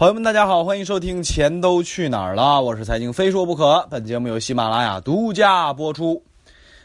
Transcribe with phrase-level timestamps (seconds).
[0.00, 3.86] 朋友们，大家好，欢迎收听《钱都去哪儿了》，我是财经非说不可。
[3.90, 6.22] 本节目由喜马拉雅独家播出。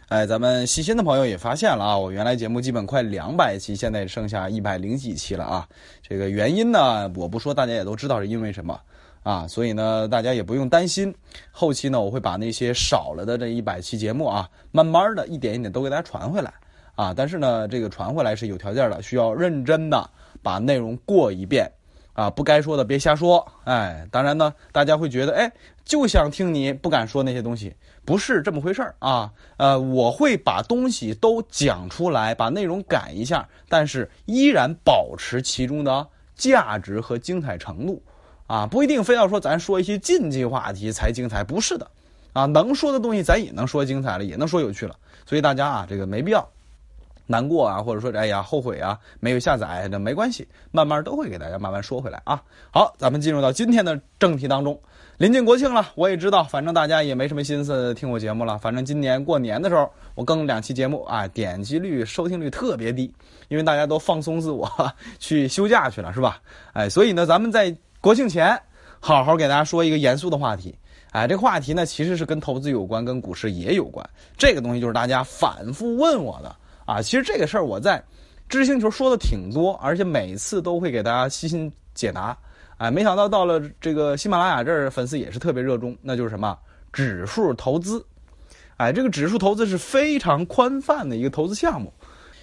[0.10, 5.66] 哎，咱们细心的朋友也发现了啊，我原来节目基本快两百期，现在剩下一百零几期了啊。
[6.06, 8.78] 这个原因呢，我不说，大家也都知道是因为什么
[9.24, 9.48] 啊。
[9.48, 11.16] 所以呢，大家也不用担心。
[11.52, 16.54] 后期呢，我会把那些少了的这一百期节目啊，慢慢的一点一点都给大家传回来
[16.96, 17.14] 啊。
[17.16, 20.06] 但是呢，这个传回来是有条件的，需要认真的
[20.44, 21.72] 把内容过一遍。
[22.16, 25.52] 啊，不该说的别瞎说，哎，当然呢，大家会觉得，哎，
[25.84, 27.76] 就想听你不敢说那些东西，
[28.06, 29.32] 不是这么回事儿啊。
[29.58, 38.02] 呃，我会把东西都讲出来，把内容改一下，但是依然保持其中的价值和精彩程度，
[38.48, 41.92] 啊，不一定非要说咱说一些禁忌话题才精彩，不是的，
[42.32, 44.96] 啊，能说的东西咱也能说精彩了，也能说有趣了，
[45.26, 46.50] 所以大家啊，这个没必要。
[47.28, 52.42] 难过啊，或者说哎呀后悔啊，没有下载，那没关系，慢慢都会给大家慢慢说回来啊。
[52.72, 54.80] 好，咱们进入到今天的正题当中。
[55.18, 58.58] 临近国庆了，我也知道，反正大家也没什么心思听我节目了。
[58.58, 63.10] 反正今年过年的时候，我更两期节目啊，点击率、收听率特别低，
[63.48, 64.70] 因为大家都放松自我
[65.18, 66.42] 去休假去了，是吧？
[66.74, 68.62] 哎，所以呢，咱们在国庆前
[69.00, 70.78] 好好给大家说一个严肃的话题。
[71.12, 74.06] 哎，这个话题呢，其实是跟投资有关，跟股市也有关。
[74.38, 76.54] 这个东西就是大家反复问我的。
[76.86, 78.04] 啊，其实这个事儿我在
[78.48, 82.38] 知星球说的挺多，而且每次都会给大家悉心解答。
[82.78, 86.58] 哎，没想到到了这个喜马拉雅这儿，粉丝也是特别热衷，那就是什么
[86.94, 88.06] 指数投资。
[88.78, 91.92] 哎，这个指数投资是非常宽泛的一个投资项目，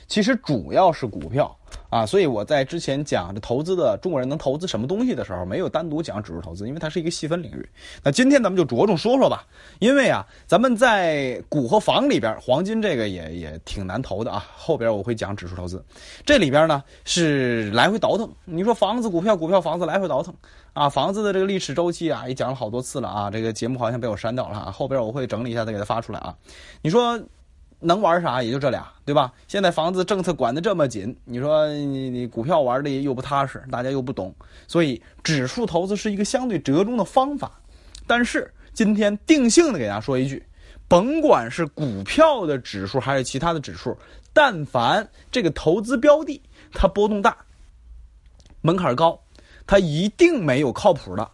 [0.06, 1.56] 其实主要是股票。
[1.88, 7.68] 啊，所以我在之前讲这投资的中国人能投资什么东西的时候，没有单独讲指数投资，因为它是一个细分领域。
[8.02, 9.46] 那今天咱们就着重说说吧，
[9.78, 14.46] 因为啊，咱们在股和房里边，黄金这个也也挺难投的啊。
[14.54, 15.82] 后边我会讲指数投资，
[16.26, 18.30] 这里边呢是来回倒腾。
[18.44, 20.34] 你说房子、股票、股票、房子来回倒腾
[20.74, 23.30] 啊，房子的这个历史周期啊，也讲了好多次了啊。
[23.30, 26.34] 这个节目好像被我删掉了啊，后边我会整理一下再给它发出来啊。
[26.82, 27.18] 你说。
[27.82, 29.32] 能玩啥也就这俩，对吧？
[29.48, 34.34] 现在房子政策管得这么紧，你说你你股票玩的又不踏实，大家又不懂，
[34.68, 37.50] 所以指数投资是一个相对折中的方法。
[38.06, 40.42] 但是今天定性的给大家说一句，
[40.86, 43.96] 甭管是股票的指数还是其他的指数，
[44.32, 46.40] 但凡这个投资标的
[46.72, 47.36] 它波动大、
[48.60, 49.20] 门槛高，
[49.66, 51.28] 它一定没有靠谱的。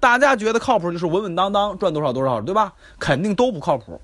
[0.00, 2.74] 大家觉得靠谱就是稳稳当当赚多少多少，对吧？
[2.98, 4.00] 肯定都不靠谱。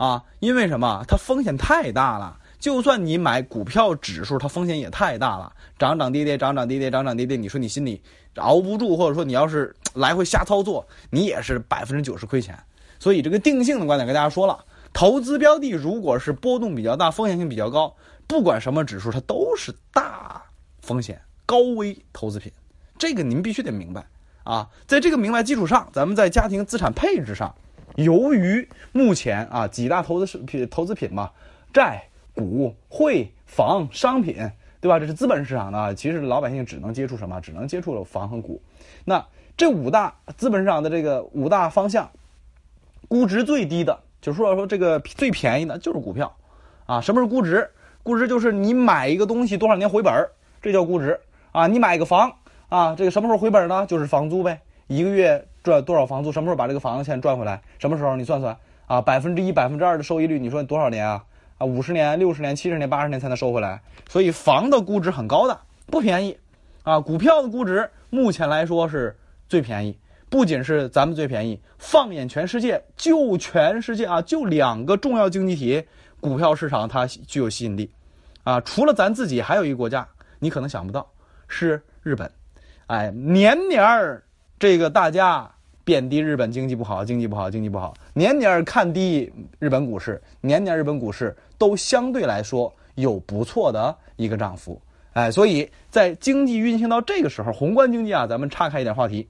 [0.00, 1.04] 啊，因为什么？
[1.06, 2.38] 它风险太大了。
[2.58, 7.36] 就算你买股票指数，它风险也太大了，涨涨跌跌，涨涨跌跌，涨涨跌跌。
[7.36, 8.00] 你说你心里
[8.36, 12.58] 熬不住，或者说你要是来回瞎操作，你也是百分之九十亏钱。
[12.98, 17.94] 所以这个定性的观点跟大家说了，投资标的如果是波动比较大，风险性比较高，
[18.26, 20.42] 不管什么指数，它都是大
[20.80, 22.50] 风险高危投资品。
[22.96, 24.06] 这个您必须得明白
[24.44, 24.66] 啊。
[24.86, 27.54] 在这个明白基础上，咱们在家庭资产配置上。
[27.96, 31.30] 由于目前啊几大投资品投资品嘛，
[31.72, 34.36] 债、股、汇、房、商品，
[34.80, 34.98] 对吧？
[34.98, 37.40] 这是资本市场的，其实老百姓只能接触什么？
[37.40, 38.62] 只能接触房和股。
[39.04, 42.10] 那这五大资本市场的这个五大方向，
[43.08, 46.34] 估值最低的，就说说这个最便宜的，就是股票
[46.86, 47.00] 啊。
[47.00, 47.68] 什么是估值？
[48.02, 50.14] 估值就是你买一个东西多少年回本
[50.62, 51.20] 这叫估值
[51.52, 51.66] 啊。
[51.66, 52.32] 你买个房
[52.68, 53.84] 啊，这个什么时候回本呢？
[53.86, 55.46] 就是房租呗，一个月。
[55.62, 56.32] 赚多少房租？
[56.32, 57.60] 什么时候把这个房子钱赚回来？
[57.78, 58.16] 什么时候？
[58.16, 58.56] 你算算
[58.86, 61.24] 啊，百分之一、百分之二的收益率，你说多少年啊？
[61.58, 63.80] 啊，五十年、六十年、七十年、八十年才能收回来。
[64.08, 66.36] 所以房的估值很高的，不便宜
[66.82, 66.98] 啊。
[66.98, 69.14] 股票的估值目前来说是
[69.48, 69.96] 最便宜，
[70.28, 75.84] 不仅是咱们最便宜，放眼全世界，就全世界啊，就两个重要经济体，
[76.20, 77.90] 股票市场它具有吸引力
[78.42, 78.60] 啊。
[78.62, 81.06] 除了咱自己，还有一个国家，你可能想不到，
[81.46, 82.30] 是日本。
[82.86, 84.22] 哎，年年儿。
[84.60, 85.50] 这个大家
[85.84, 94.78] 贬低日本经济不好，经济不好，经济不好，年年看低日本股市，年年日本股市都相对来说有不错的一个涨幅，
[95.14, 99.26] 哎，所以在经济运行到这个时候，宏观经济啊，咱们岔开一点话题，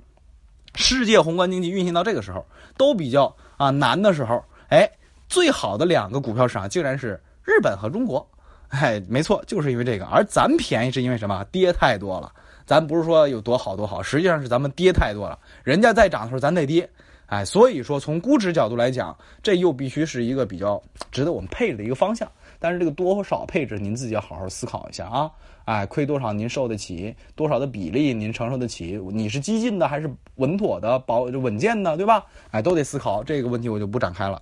[0.75, 2.45] 世界宏观经济运行到这个时候
[2.77, 4.91] 都比较啊难的时候，哎，
[5.29, 8.29] 最好的两个股票市场竟然是日本和中国，
[8.71, 11.45] 哎，没错，就是因为这个，而咱便宜是因为什么？
[11.53, 12.33] 跌太多了。
[12.71, 15.37] 咱不是说有多好多好，实际上是咱们跌太多了。
[15.65, 16.89] 人家在涨的时候，咱得跌，
[17.27, 20.81] 哎，所以说从估值角度来讲，这又必须是一个比较
[21.11, 22.31] 值得我们配置的一个方向。
[22.61, 25.29] 但是这个多少配置，您自己要好好思考一下啊，
[25.65, 28.97] 哎，亏多少您受得起，多少的比例您承受得起？
[29.11, 32.25] 你是激进的还是稳妥的、保稳健的，对吧？
[32.53, 34.41] 哎，都得思考这个问题，我就不展开了。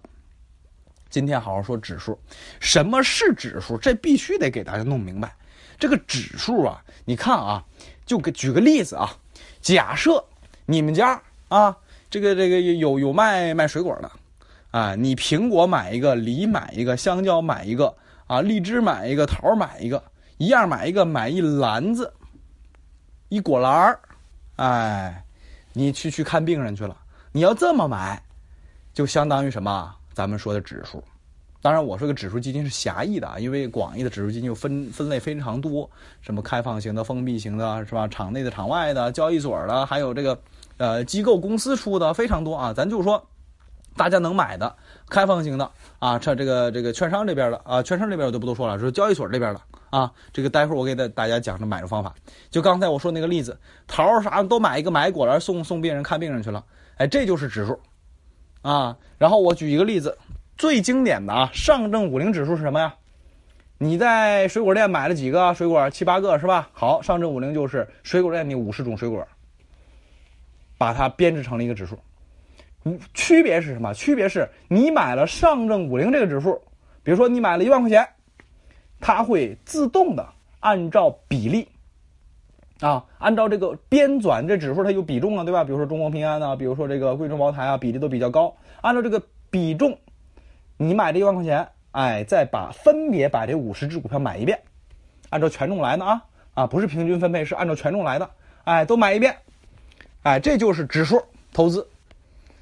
[1.08, 2.18] 今天好好说指数，
[2.60, 3.78] 什么是指数？
[3.78, 5.34] 这必须得给大家弄明白。
[5.78, 7.64] 这个指数啊，你看啊。
[8.08, 9.14] 就给举个例子啊，
[9.60, 10.24] 假设
[10.64, 11.76] 你们家啊，
[12.08, 14.10] 这个这个有有卖卖水果的，
[14.70, 17.94] 啊，你苹果买一个，梨买一个，香蕉买一个，
[18.26, 20.02] 啊，荔枝买一个，桃买一个，
[20.38, 22.10] 一样买一个，买一篮子，
[23.28, 24.00] 一果篮儿，
[24.56, 25.22] 哎，
[25.74, 26.96] 你去去看病人去了。
[27.30, 28.22] 你要这么买，
[28.94, 29.94] 就相当于什么？
[30.14, 31.04] 咱们说的指数。
[31.60, 35.90] 当然，我说个指数基金是狭义的啊，因为广义的指数基金又分分类非常多，
[36.20, 38.06] 什么开放型的、封闭型的，是吧？
[38.06, 40.38] 场内的、场外的、交易所的，还有这个
[40.76, 42.72] 呃机构公司出的非常多啊。
[42.72, 43.26] 咱就说
[43.96, 44.72] 大家能买的
[45.08, 45.68] 开放型的
[45.98, 49.60] 啊，这这个这个券商这边的啊，券商这边我就不多说了，说交易所这边的
[49.90, 52.14] 啊，这个待会儿我给大大家讲这买入方法。
[52.50, 53.58] 就刚才我说那个例子，
[53.88, 56.64] 桃啥都买一个，买果篮送送病人看病人去了，
[56.98, 57.80] 哎，这就是指数
[58.62, 58.96] 啊。
[59.18, 60.16] 然后我举一个例子。
[60.58, 62.92] 最经典的啊，上证五零指数是什么呀？
[63.78, 65.88] 你在水果店买了几个水果？
[65.88, 66.68] 七八个是吧？
[66.72, 69.24] 好，上证五零就是水果店你五十种水果，
[70.76, 71.96] 把它编制成了一个指数。
[73.14, 73.94] 区别是什么？
[73.94, 76.60] 区别是你买了上证五零这个指数，
[77.04, 78.04] 比如说你买了一万块钱，
[78.98, 80.26] 它会自动的
[80.58, 81.68] 按照比例
[82.80, 85.62] 啊，按照这个编纂这指数它有比重啊，对吧？
[85.62, 89.96] 比如说中国平安啊，比如说这个贵州茅台啊，比例都比较高，按照这个比重。
[90.80, 94.60] 你买这一万块钱，哎，再把分别把这五十只股票买一遍，
[95.28, 96.22] 按照权重来的啊
[96.54, 98.30] 啊，不是平均分配，是按照权重来的，
[98.62, 99.36] 哎，都买一遍，
[100.22, 101.20] 哎，这就是指数
[101.52, 101.88] 投资。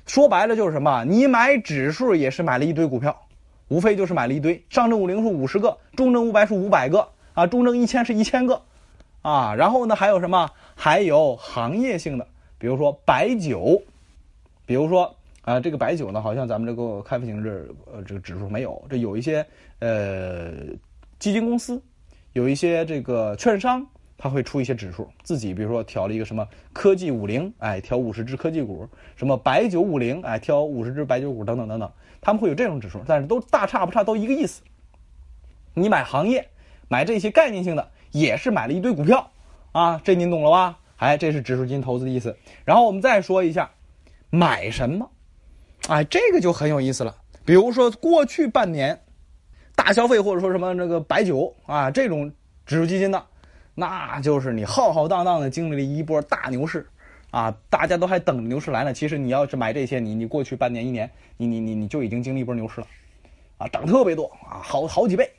[0.06, 1.04] 说白了就是什么？
[1.04, 3.26] 你买指数也是买了一堆股票，
[3.68, 4.64] 无非就是买了一堆。
[4.70, 8.62] 上证五零是五十个，中证五百是五百个啊，中证一千是一千个
[9.20, 9.54] 啊。
[9.54, 10.48] 然后呢，还有什么？
[10.74, 12.26] 还有行业性的，
[12.56, 13.82] 比如说白酒，
[14.64, 15.15] 比如说。
[15.46, 17.50] 啊，这个白酒呢，好像咱们这个开发型这
[17.86, 19.46] 呃这个指数没有，这有一些
[19.78, 20.52] 呃
[21.20, 21.80] 基金公司，
[22.32, 23.86] 有一些这个券商，
[24.18, 31.88] 他会出一些指数，自己比如说调了一个什么科技五零，哎，调五十只科技股，什么白酒五零，哎，调五十只白酒股等等等等，
[32.20, 34.62] 他们会有这种指数，但是都大差不差，都一个意思。
[35.74, 36.48] 你买行业，
[36.88, 39.30] 买这些概念性的，也是买了一堆股票
[39.70, 40.76] 啊，这您懂了吧？
[40.96, 42.36] 哎，这是指数基金投资的意思。
[42.64, 43.70] 然后我们再说一下，
[44.28, 45.08] 买什么？
[45.88, 47.14] 哎，这个就很有意思了。
[47.44, 49.00] 比如说，过去半年
[49.76, 52.32] 大消费或者说什么那个白酒啊，这种
[52.64, 53.24] 指数基金的，
[53.74, 56.88] 那就是你浩浩荡荡的经历了一波大牛市
[57.30, 58.92] 啊，大家都还等着牛市来呢。
[58.92, 62.86] 其实你要是买这些，你你过去半年一年，你你你你就已经经历一波牛市了
[63.58, 65.30] 啊，涨特别多啊，好好几倍。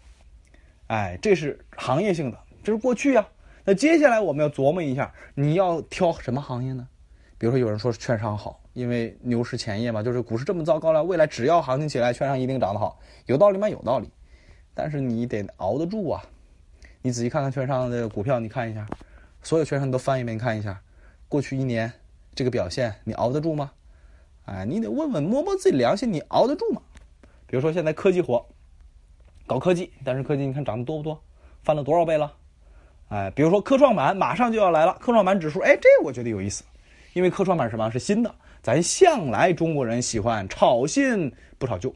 [0.87, 3.27] 哎，这是行业性的，这是过去啊。
[3.65, 6.87] 那接下来我们要琢磨一下，你要挑什么行业呢？
[7.37, 8.61] 比如说有人说是券商好。
[8.73, 13.67] 因为牛市前夜嘛，就是股市这么糟糕了，未来只要行情起来，券商一定涨得好，有道理吗？
[13.67, 14.07] 有道理，
[14.75, 16.23] 但是你得熬得住啊！
[17.01, 18.85] 你仔细看看券商的股票，你看一下，
[19.41, 20.79] 所有券商都翻一遍，你看一下，
[21.27, 21.91] 过去一年
[22.35, 23.71] 这个表现，你熬得住吗？
[24.45, 26.79] 哎，你得问问摸摸自己良心，你熬得住吗？
[27.47, 28.45] 比如说现在科技火，
[29.47, 31.19] 搞科技，但是科技你看涨得多不多？
[31.63, 32.31] 翻了多少倍了？
[33.09, 36.63] 哎，比如说科创板马上就要来了，科创板指数，哎，这我觉得有意思，
[37.17, 38.35] 因为科创板什么是新的。
[38.61, 41.91] 咱向来中国人喜欢炒新不炒旧，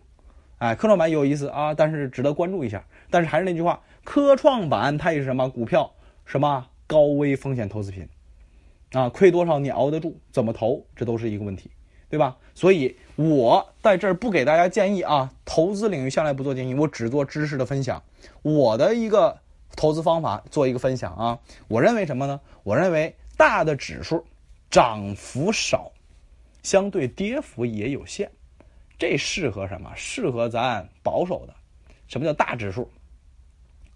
[0.58, 2.84] 哎，科创板有意思啊，但是值得关注一下。
[3.12, 5.92] 但是还是那句话，科创板它也是什么股票，
[6.26, 8.08] 什么高危风险投资品，
[8.94, 11.70] 啊，亏多少你熬得住，怎么投，这都是一个问题，
[12.10, 12.36] 对吧？
[12.56, 18.02] 所以我在这儿不给大家建议啊，投资领域向来不做建议，我只做知识的分享。
[18.42, 19.38] 我的一个
[19.76, 22.40] 投资方法做一个分享啊，我认为什么呢？
[22.64, 24.26] 我认为大的指数
[24.72, 25.92] 涨幅少。
[26.64, 28.32] 相对跌幅也有限，
[28.98, 29.92] 这适合什么？
[29.96, 31.54] 适合咱保守的。
[32.08, 32.88] 什么叫大指数？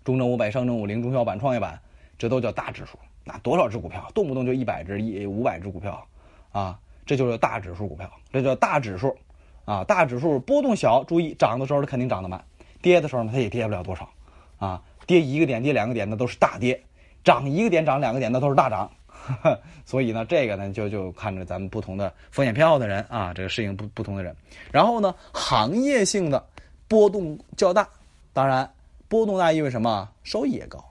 [0.04, 1.80] 中证五百、上证五零、中小板、创业板，
[2.18, 2.98] 这都叫大指数。
[3.24, 4.12] 那多少只股票？
[4.16, 6.08] 动不动就一百只、一五百只股票
[6.52, 9.16] 啊，这就是大指数股票，这叫大指数
[9.64, 9.84] 啊。
[9.84, 12.44] 大指数波动小，注意涨的时候它肯定涨得慢，
[12.82, 14.10] 跌的时候呢它也跌不了多少
[14.58, 14.82] 啊。
[15.06, 16.84] 跌一个点、跌两个点那都是大跌，
[17.24, 18.92] 涨一个点、涨两个点那都是大涨。
[19.86, 24.36] 所以呢，这个呢，就就看着咱们不同的风险偏好的人啊，这个适应不不同的人。
[24.72, 26.44] 然后呢，行业性的
[26.88, 27.88] 波动较大，
[28.34, 28.70] 当然
[29.08, 30.08] 波动大意味什么？
[30.24, 30.84] 收益也高，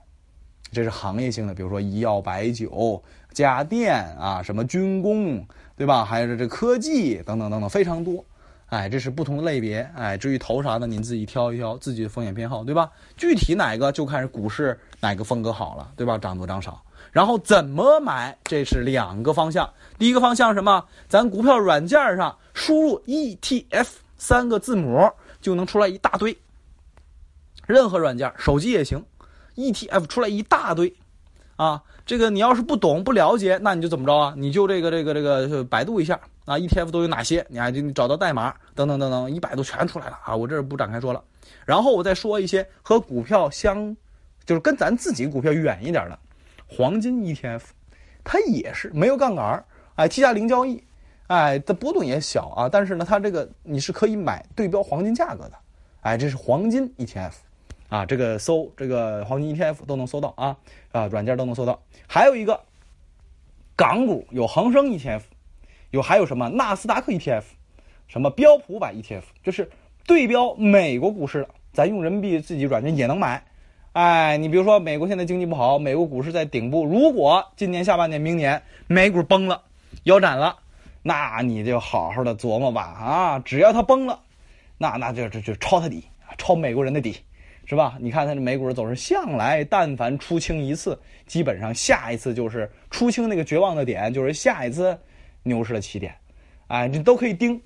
[0.71, 3.01] 这是行业性的，比如说医药、白酒、
[3.33, 6.05] 家电啊，什么军工，对吧？
[6.05, 8.23] 还有这科技等等等等，非常多。
[8.67, 9.87] 哎，这是不同的类别。
[9.95, 10.87] 哎，至于投啥呢？
[10.87, 12.91] 您自己挑一挑，自己的风险偏好，对吧？
[13.15, 16.17] 具体哪个就看是股市哪个风格好了，对吧？
[16.17, 16.81] 涨多涨少。
[17.15, 18.37] 然后怎么买？
[18.43, 19.69] 这是两个方向。
[19.97, 20.83] 第一个方向什么？
[21.07, 26.37] 咱股票软件上输入 ETF 三个字母就能出来一大堆。
[27.65, 29.01] 任何软件，手机也行
[29.55, 30.93] ，ETF 出来一大堆，
[31.55, 34.33] 啊，这个你要是不懂不了解，那你就怎么着啊？
[34.35, 37.47] 你就这个这个这个百度一下啊，ETF 都有哪些？
[37.49, 40.35] 你还就你找到代码等等等等，一百度全出来了啊！
[40.35, 41.23] 我这不展开说了。
[41.63, 43.95] 然后我再说一些和股票相，
[44.45, 46.19] 就是跟咱自己股票远一点的，
[46.67, 47.61] 黄金 ETF，
[48.23, 49.63] 它也是没有杠杆
[49.95, 50.83] 哎，T 加零交易，
[51.27, 55.53] 哎，的波动也小啊，但是呢，它这个你是可以买对标黄金价格的，
[56.01, 57.31] 哎，这是黄金 ETF。
[57.87, 60.57] 啊，这个搜这个黄金 ETF 都能搜到啊
[60.91, 61.79] 啊，软件都能搜到。
[62.07, 62.59] 还有一个
[63.75, 65.21] 港股有恒生 ETF，
[65.91, 67.43] 有还有什么纳斯达克 ETF，
[68.07, 69.69] 什么标普百 ETF，就是
[70.07, 73.45] 对标美国股市的，咱用人民币自己软件也能买。
[73.95, 79.61] 哎，你比如说美国现在经济不好，美国股市在顶部，如果今年下半年、明年美股崩了、
[80.03, 80.57] 腰斩了，
[81.01, 83.39] 那你就好好的琢磨吧啊！
[83.39, 84.19] 只要它崩了，
[84.77, 86.03] 那那就就就抄它底，
[86.37, 87.15] 抄美国人的底。
[87.67, 87.97] 是吧？
[87.99, 94.99] 你看它这美股的走势，向来但凡出清一次，基本上下一次就是出清那个绝望的点，就是下一次
[95.41, 96.13] 牛市的起点，
[96.67, 97.59] 哎，你都可以盯，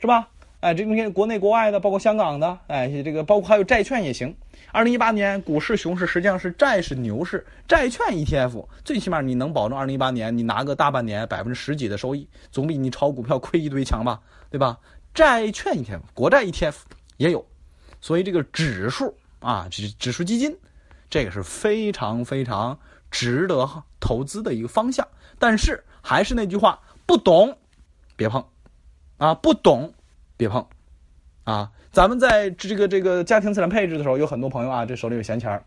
[0.00, 0.28] 是吧？
[0.60, 4.34] 哎，这东西国内国外的，包括香港的，哎，这个包括还有债券也行。
[4.72, 14.20] 二零一八年股市熊市实际上是债市牛市，债券 ETF 最起码你能保证二零一八年你拿个大半年百分之十几的收益，总比你炒股票亏一堆强吧？
[14.50, 14.78] 对吧？
[15.12, 16.74] 债券 ETF、国债 ETF
[17.16, 17.44] 也有，
[18.00, 19.16] 所以这个指数。
[19.40, 20.54] 啊，指指数基金，
[21.08, 22.78] 这个是非常非常
[23.10, 23.66] 值得
[23.98, 25.08] 投资的一个方向。
[25.38, 27.56] 但是还是那句话，不懂
[28.16, 28.44] 别碰，
[29.16, 29.94] 啊，不懂
[30.40, 30.66] 别碰，
[31.44, 35.62] 啊，咱们在这个这个家庭资产配置的时候，有很多朋友啊，这手里有闲钱儿，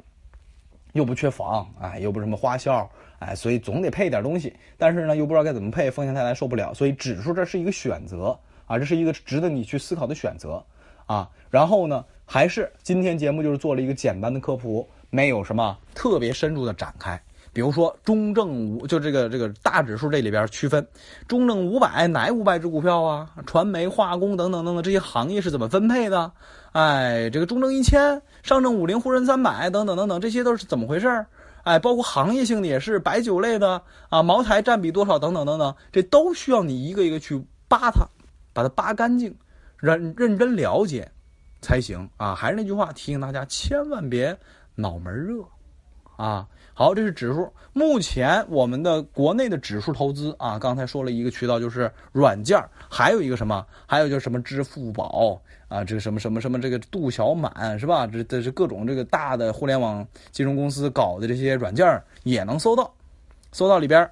[0.93, 2.89] 又不缺房，哎，又不是什么花销，
[3.19, 4.53] 哎，所以总得配点东西。
[4.77, 6.73] 但是呢，又不知道该怎么配，风险太大受不了。
[6.73, 10.65] 所以指数这是一个选择啊，这是一个值得你去思考的选择
[11.05, 11.29] 啊。
[11.49, 12.03] 然后呢？
[12.25, 17.21] 还是今天节目就是做了一个简单的科普，没有什么特别深入的展开。
[17.53, 20.85] 比如说中证五，就这个这个大指数这里边区分，
[21.27, 23.29] 中证五百哪五百只股票啊？
[23.45, 26.31] 传媒、化工等等等等这些行业是怎么分配的？
[26.71, 31.25] 哎，这个中证一千、上证五零、沪深三百等等等等，这些都是怎么回事？
[31.63, 38.05] 哎，包括行业性的也是白酒类的啊，茅台占比多少等等等等，这都需要你一个一个去扒它，
[38.51, 39.33] 把它扒干净，
[39.77, 41.09] 认认真了解。
[41.61, 42.35] 才行啊！
[42.35, 44.37] 还是那句话，提醒大家千万别
[44.75, 45.41] 脑门热
[46.17, 46.45] 啊！
[46.75, 47.51] 好，这是指数。
[47.71, 53.65] 目前我们的国内的指数投资啊，刚才说了一个渠道就是软件还有一个什么？
[53.85, 58.07] 还有就是什么支付宝啊，这个什么什么什么这个度小满是吧？
[58.07, 62.91] 这这是各种这个大的互联网金融公司搞的这些软件也能搜到，
[63.51, 64.09] 搜到里边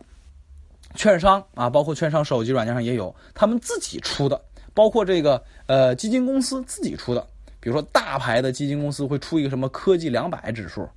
[0.93, 4.39] 券商啊，包括券商手机软件上也有他们自己出的，
[4.73, 7.25] 包括这个呃基金公司自己出的。
[7.59, 10.89] 比如说，大牌的基金公司会出一个什么科技两百指数，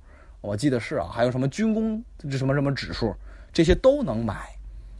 [0.45, 3.13] 我记得是啊，还有什么军工这什么什么指数，
[3.51, 4.35] 这些都能买，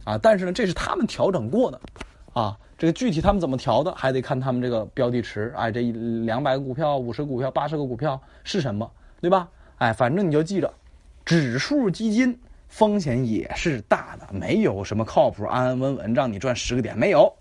[0.04, 1.80] 啊，但是呢，这是他们调整过的，
[2.32, 5.80] 啊，这个具体他们怎么调的，还得看他们这个标的池，哎，这
[6.24, 9.48] 两百个股票、五十股票、八十个股票是什么，对吧？
[9.78, 10.72] 哎，反正你就记着，
[11.24, 12.38] 指数基金
[12.68, 17.32] 风险也是大的，没有什么靠谱、安安稳稳让你赚十个点，没有。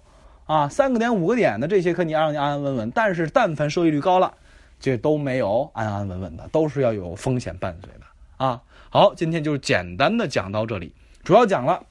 [0.45, 4.31] 啊，三个点五个点的这些可你让你安安稳稳，但是但凡收益率高了，
[4.79, 8.05] 这都没有安安稳稳的，都是要有风险伴随的
[8.37, 8.61] 啊。
[8.89, 11.83] 好，今天就简单的讲到这里，主要讲了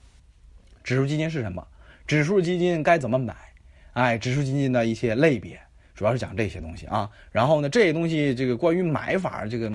[0.83, 1.67] 指数基金是什么，
[2.07, 3.35] 指数基金该怎么买，
[3.93, 5.61] 哎，指数基金的一些类别，
[5.95, 7.11] 主要是讲这些东西啊。
[7.33, 9.71] 然后呢，这些东西这个关于买法，这个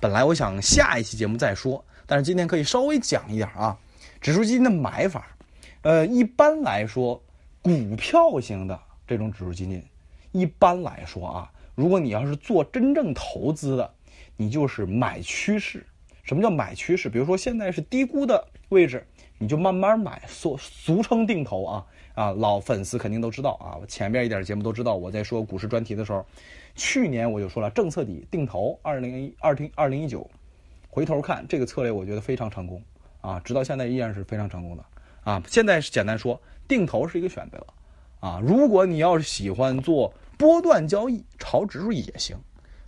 [0.00, 3.78] 本来我想下一期节目再说，但是今天可以稍微讲一点啊，
[4.20, 5.36] 指数基金的买法，
[5.82, 7.20] 呃，一般来说。
[7.64, 9.82] 股票型的这种指数基金，
[10.32, 13.90] 一般来说啊，如果你要是做真正投资的，
[14.36, 15.84] 你就是买趋势。
[16.22, 17.08] 什么叫买趋势？
[17.08, 19.06] 比如说现在是低估的位置，
[19.38, 24.96] 你就慢慢买，俗俗称定投啊啊，老粉丝肯定都知道啊，前面一点节目都知道。
[24.96, 26.24] 我在说股市专题的时候，
[26.74, 30.28] 去年我就说了政策底定投，二零一二零二零一九，
[30.88, 32.82] 回头看这个策略，我觉得非常成功
[33.20, 34.84] 啊，直到现在依然是非常成功的
[35.24, 35.42] 啊。
[35.46, 36.40] 现在是简单说。
[36.66, 37.66] 定投是一个选择，
[38.20, 42.36] 啊，如果你要是喜欢做波段交易，炒指数也行，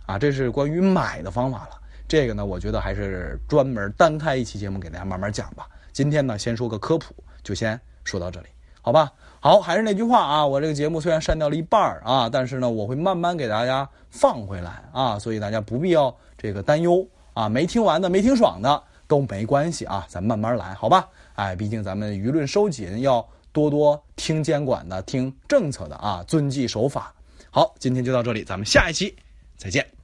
[0.05, 1.69] 啊，这是关于买的方法了。
[2.07, 5.67] 这个呢，我觉得还是专门单开一期节目给大家慢慢讲吧。
[5.91, 7.13] 今天呢，先说个科普，
[7.43, 8.47] 就先说到这里，
[8.81, 9.11] 好吧？
[9.39, 21.07] 好，还是那句话啊，我这个节目虽然删掉了一半儿啊，但是呢，我会慢慢给大家放回来啊，所以大家不必要这个担忧啊，没听完的、没听爽的都没关系啊，咱慢慢来，好吧？
[21.35, 23.27] 哎，毕竟咱们舆论收紧要。
[23.53, 27.11] 多多听监管的，听政策的啊，遵纪守法。
[27.49, 29.15] 好，今天就到这里，咱们下一期
[29.57, 29.96] 再见。